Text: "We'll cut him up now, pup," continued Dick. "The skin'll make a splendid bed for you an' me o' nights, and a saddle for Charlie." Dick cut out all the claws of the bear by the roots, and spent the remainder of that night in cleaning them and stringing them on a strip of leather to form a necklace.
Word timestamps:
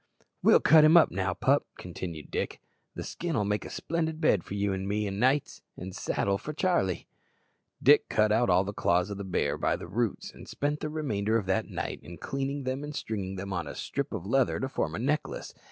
"We'll 0.41 0.61
cut 0.61 0.83
him 0.83 0.97
up 0.97 1.11
now, 1.11 1.35
pup," 1.35 1.67
continued 1.77 2.31
Dick. 2.31 2.59
"The 2.95 3.03
skin'll 3.03 3.43
make 3.45 3.65
a 3.65 3.69
splendid 3.69 4.19
bed 4.19 4.43
for 4.43 4.55
you 4.55 4.73
an' 4.73 4.87
me 4.87 5.07
o' 5.07 5.11
nights, 5.11 5.61
and 5.77 5.91
a 5.91 5.93
saddle 5.93 6.39
for 6.39 6.53
Charlie." 6.53 7.05
Dick 7.83 8.09
cut 8.09 8.31
out 8.31 8.49
all 8.49 8.63
the 8.63 8.73
claws 8.73 9.11
of 9.11 9.19
the 9.19 9.23
bear 9.23 9.59
by 9.59 9.75
the 9.75 9.85
roots, 9.87 10.31
and 10.31 10.47
spent 10.47 10.79
the 10.79 10.89
remainder 10.89 11.37
of 11.37 11.45
that 11.45 11.67
night 11.69 11.99
in 12.01 12.17
cleaning 12.17 12.63
them 12.63 12.83
and 12.83 12.95
stringing 12.95 13.35
them 13.35 13.53
on 13.53 13.67
a 13.67 13.75
strip 13.75 14.11
of 14.11 14.25
leather 14.25 14.59
to 14.59 14.67
form 14.67 14.95
a 14.95 14.99
necklace. 14.99 15.53